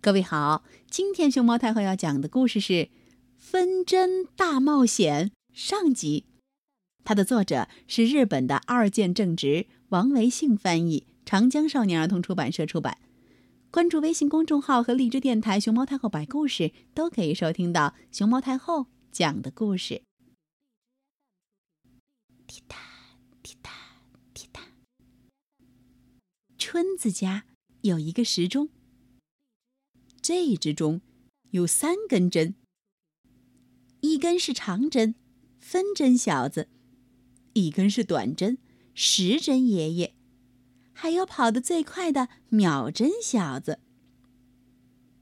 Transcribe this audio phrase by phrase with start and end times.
[0.00, 2.72] 各位好，今天熊猫太后要讲的故事是
[3.36, 6.24] 《分针大冒险》上集。
[7.02, 12.98] 它的作者是日本的二见正直，王维信翻译，长江少年儿童出版社出版。
[13.72, 20.02] 关注微信公众号和荔枝电台“熊猫太后”摆故事，都可以收听到熊猫太后讲的故事。
[22.46, 22.76] 滴答
[23.42, 23.72] 滴答
[24.32, 24.60] 滴答，
[26.56, 27.46] 春子家
[27.80, 28.68] 有一个时钟。
[30.28, 31.00] 这一只钟
[31.52, 32.54] 有三根针，
[34.02, 35.14] 一根是长针，
[35.58, 36.66] 分针小子；
[37.54, 38.58] 一根是短针，
[38.92, 40.12] 时针爷爷；
[40.92, 43.78] 还有跑得最快的秒针小子。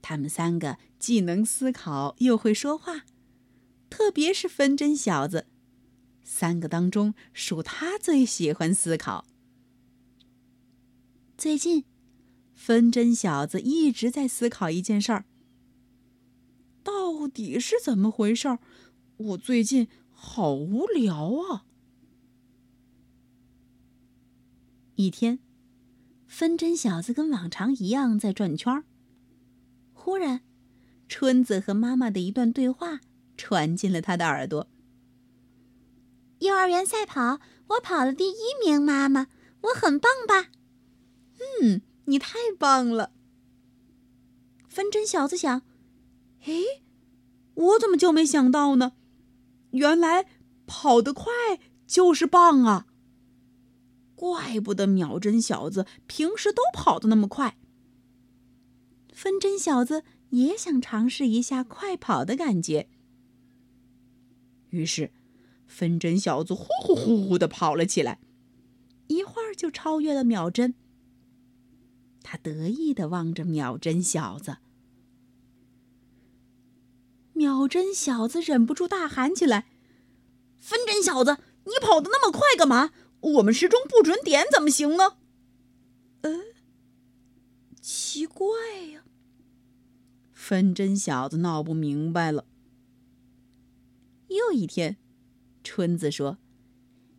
[0.00, 3.04] 他们三个既能思考，又会说话，
[3.90, 5.48] 特别是分针小子，
[6.22, 9.26] 三个当中属他最喜欢思考。
[11.36, 11.84] 最近。
[12.54, 15.24] 分针小子一直在思考一件事儿：
[16.82, 18.58] 到底是怎么回事儿？
[19.16, 21.66] 我最近好无聊啊！
[24.94, 25.40] 一天，
[26.26, 28.84] 分针小子跟往常一样在转圈儿。
[29.92, 30.40] 忽然，
[31.08, 33.00] 春子和妈妈的一段对话
[33.36, 34.68] 传进了他的耳朵
[36.40, 39.28] ：“幼儿园赛跑，我跑了第一名，妈妈，
[39.62, 40.50] 我很棒吧
[41.60, 43.12] ？”“嗯。”你太棒了，
[44.68, 45.62] 分针小子想
[46.44, 46.82] ：“诶，
[47.54, 48.92] 我怎么就没想到呢？
[49.70, 50.26] 原来
[50.66, 51.32] 跑得快
[51.86, 52.86] 就是棒啊！
[54.14, 57.56] 怪不得秒针小子平时都跑得那么快。”
[59.12, 62.88] 分针小子也想尝试一下快跑的感觉，
[64.70, 65.12] 于是
[65.66, 68.18] 分针小子呼呼呼呼的跑了起来，
[69.06, 70.74] 一会儿就超越了秒针。
[72.24, 74.56] 他得意的望着秒针小子，
[77.34, 79.66] 秒针小子忍不住大喊起来
[80.58, 82.92] ：“分针小子，你跑得那么快干嘛？
[83.20, 85.18] 我们时钟不准点怎么行呢？”
[86.22, 86.40] 呃，
[87.82, 88.48] 奇怪
[88.92, 89.04] 呀，
[90.32, 92.46] 分针小子闹不明白了。
[94.28, 94.96] 又一天，
[95.62, 96.38] 春子说：“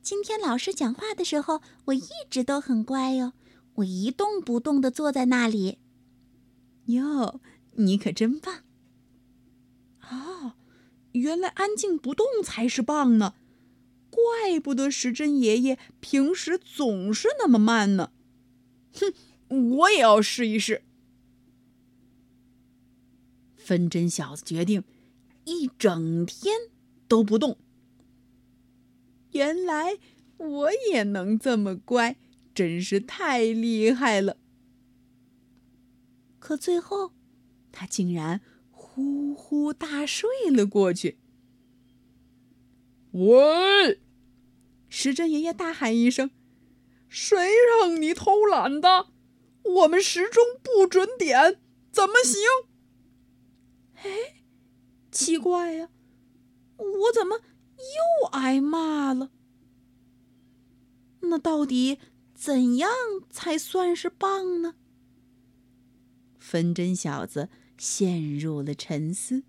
[0.00, 3.32] 今天老师讲话的时候，我一直都很乖哟。”
[3.76, 5.78] 我一动不动的坐在那里。
[6.86, 7.40] 哟，
[7.72, 8.64] 你可真棒！
[10.00, 10.56] 啊，
[11.12, 13.34] 原来安静不动才是棒呢，
[14.10, 18.10] 怪不得时针爷爷平时总是那么慢呢。
[18.92, 19.14] 哼，
[19.78, 20.82] 我也要试一试。
[23.56, 24.82] 分针小子决定
[25.44, 26.56] 一整天
[27.06, 27.56] 都不动。
[29.30, 29.98] 原来
[30.36, 32.16] 我也能这么乖。
[32.54, 34.36] 真是太厉害了！
[36.38, 37.12] 可最后，
[37.70, 38.40] 他竟然
[38.70, 41.18] 呼呼大睡了过去。
[43.12, 44.00] 喂！
[44.88, 46.30] 时针爷爷大喊一声
[47.08, 47.36] ：“谁
[47.80, 49.08] 让你偷懒的？
[49.62, 52.40] 我们时钟不准点，怎么行？”
[54.02, 54.42] 哎，
[55.10, 55.88] 奇怪呀，
[56.76, 59.30] 我怎么又挨骂了？
[61.20, 61.98] 那到底？
[62.44, 62.90] 怎样
[63.30, 64.74] 才算是棒呢？
[66.40, 67.48] 分针小子
[67.78, 69.44] 陷入了沉思。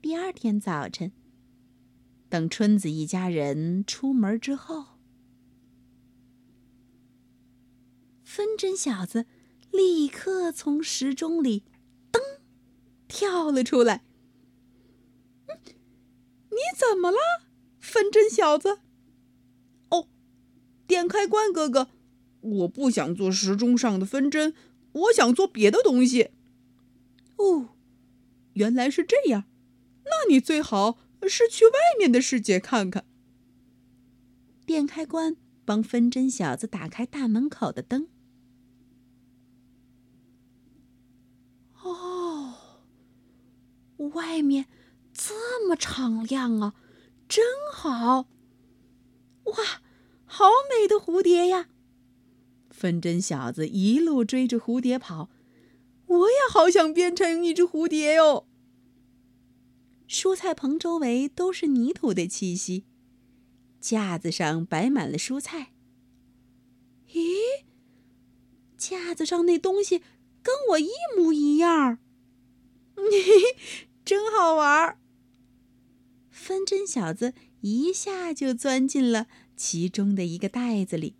[0.00, 1.12] 第二天早晨，
[2.30, 4.98] 等春子一家人出门之后，
[8.24, 9.26] 分针小子
[9.70, 11.64] 立刻从时钟里
[12.10, 12.18] 噔
[13.06, 14.02] 跳了出来。
[15.48, 17.18] 你怎么了，
[17.78, 18.78] 分针小子？
[20.92, 21.88] 点开关，哥哥，
[22.40, 24.52] 我不想做时钟上的分针，
[24.92, 26.32] 我想做别的东西。
[27.36, 27.70] 哦，
[28.52, 29.44] 原来是这样，
[30.04, 33.06] 那你最好是去外面的世界看看。
[34.66, 38.08] 电开关帮分针小子打开大门口的灯。
[41.80, 42.54] 哦，
[44.12, 44.66] 外面
[45.14, 46.74] 这么敞亮啊，
[47.26, 48.28] 真好！
[49.44, 49.81] 哇！
[50.34, 51.68] 好美的蝴蝶呀！
[52.70, 55.28] 分针小子一路追着蝴蝶跑，
[56.06, 58.46] 我也好想变成一只蝴蝶哟。
[60.08, 62.86] 蔬菜棚周围都是泥土的气息，
[63.78, 65.74] 架子上摆满了蔬菜。
[67.12, 67.64] 咦，
[68.78, 69.98] 架子上那东西
[70.42, 71.98] 跟我一模一样，
[72.96, 73.56] 嘿嘿，
[74.02, 74.98] 真好玩。
[76.30, 79.26] 分针小子一下就钻进了。
[79.56, 81.16] 其中的一个袋子里，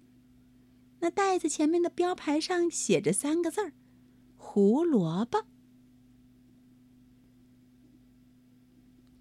[1.01, 3.73] 那袋子前面的标牌上写着三个字儿
[4.37, 5.47] ：“胡萝卜。”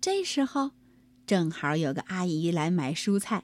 [0.01, 0.71] 这时候，
[1.27, 3.43] 正好有个阿姨来买蔬菜。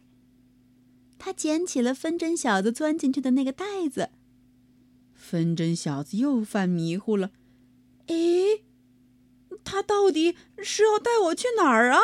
[1.19, 4.09] 她捡起了分针小子钻进去的那个袋子。
[5.13, 7.31] 分针小子又犯迷糊了。
[8.07, 8.63] 诶，
[9.63, 11.99] 他到底是要带我去哪儿啊？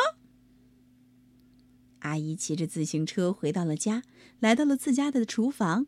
[2.04, 4.02] 阿姨骑着自行车回到了家，
[4.38, 5.86] 来到了自家的厨房。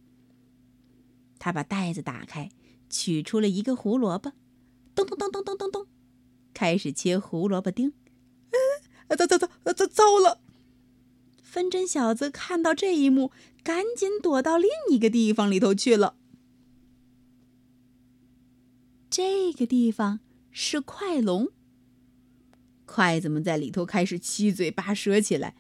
[1.39, 2.51] 她把袋子打开，
[2.89, 4.33] 取出了一个胡萝卜，
[4.95, 5.87] 咚咚咚咚咚咚咚，
[6.55, 7.93] 开始切胡萝卜丁。
[8.51, 8.59] 嗯，
[9.17, 10.41] 糟糟糟糟糟了！
[11.43, 13.31] 分针小子看到这一幕，
[13.63, 16.17] 赶紧躲到另一个地方里头去了。
[19.11, 20.21] 这个地方
[20.51, 21.49] 是快笼，
[22.87, 25.55] 筷子们在里头开始七嘴八舌起来。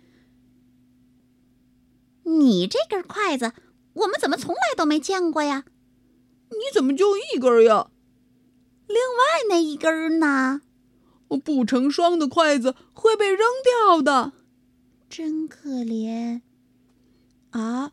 [2.26, 3.52] 你这根筷子，
[3.94, 5.64] 我们怎么从来都没见过呀？
[6.50, 7.90] 你怎么就一根呀？
[8.86, 10.62] 另外那一根呢？
[11.44, 14.32] 不成双的筷子会被扔掉的，
[15.08, 16.40] 真可怜。
[17.50, 17.92] 啊，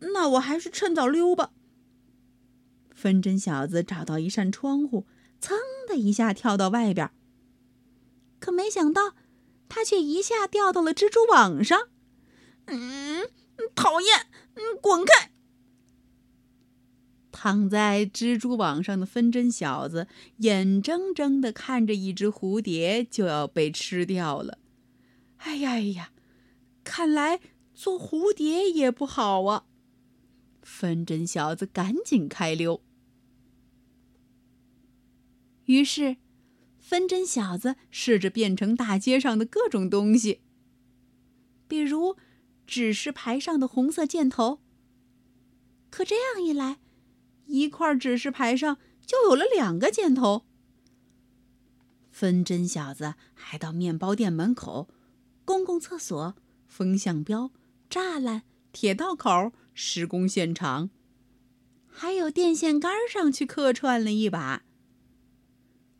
[0.00, 1.50] 那我还是趁早溜吧。
[2.92, 5.06] 分针小子找到一扇窗户，
[5.40, 5.54] 噌
[5.88, 7.10] 的一下跳到外边。
[8.40, 9.14] 可没想到，
[9.68, 11.88] 他却一下掉到了蜘蛛网上。
[12.70, 13.28] 嗯，
[13.74, 14.26] 讨厌！
[14.54, 15.30] 嗯，滚开！
[17.32, 20.06] 躺在蜘蛛网上的分针小子
[20.38, 24.58] 眼睁睁的看着一只蝴蝶就要被吃掉了。
[25.38, 26.12] 哎呀哎呀，
[26.84, 27.40] 看来
[27.72, 29.64] 做蝴蝶也不好啊！
[30.62, 32.82] 分针小子赶紧开溜。
[35.64, 36.18] 于是，
[36.78, 40.42] 分针小子试着变成大街上的各种东西，
[41.66, 42.16] 比如
[42.70, 44.60] 指示牌上的红色箭头。
[45.90, 46.78] 可这样一来，
[47.46, 50.46] 一块指示牌上就有了两个箭头。
[52.12, 54.88] 分针小子还到面包店门口、
[55.44, 56.36] 公共厕所、
[56.68, 57.50] 风向标、
[57.90, 60.90] 栅栏、铁道口、施工现场，
[61.88, 64.62] 还有电线杆上去客串了一把。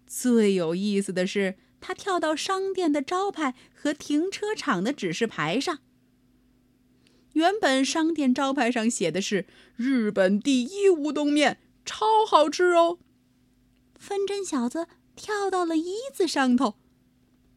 [0.06, 5.80] 最有意思的是，他跳到商店的招牌和停车场的指示牌上。
[7.34, 9.46] 原本商店招牌上写的是
[9.76, 12.98] “日本第一乌冬面，超好吃哦”。
[13.98, 16.76] 分针小子跳到了“一”字上头，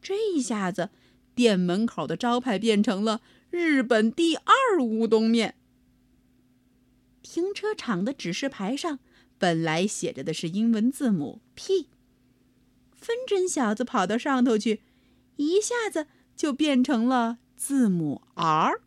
[0.00, 0.90] 这一下子，
[1.34, 5.56] 店门口的招牌变成了“日本第二乌冬面”。
[7.22, 8.98] 停车场的指示牌上
[9.38, 11.88] 本来写着的是英文字母 P。
[12.92, 14.82] 分针小子跑到上头去，
[15.36, 16.06] 一下子
[16.36, 18.80] 就变成了字母 R。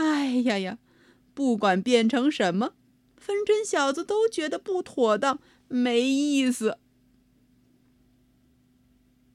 [0.00, 0.78] 哎呀呀，
[1.34, 2.72] 不管变成什么，
[3.18, 5.38] 分针小子都觉得不妥当，
[5.68, 6.78] 没意思。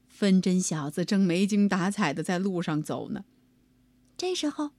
[0.07, 3.25] 分针小子正没精打采的在路上走呢，
[4.17, 4.71] 这时候，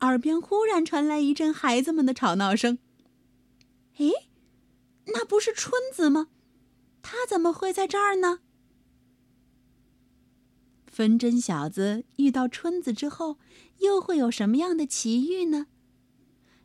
[0.00, 2.78] 耳边忽然传来一阵孩子们的吵闹声。
[3.98, 4.08] 哎，
[5.08, 6.28] 那不是春子吗？
[7.02, 8.40] 他怎么会在这儿呢？
[11.00, 13.38] 分针小子遇到春子之后，
[13.78, 15.66] 又会有什么样的奇遇呢？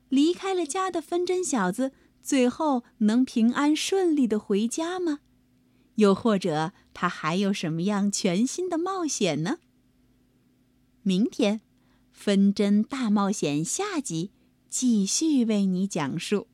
[0.10, 5.22] 离开了家的分针小子，最后能平安顺利的回家吗？
[5.96, 9.60] 又或者他还有什么样全新的冒险呢？
[11.04, 11.60] 明天，
[12.12, 14.32] 《分针大冒险》下集
[14.70, 16.48] 继续为你讲述。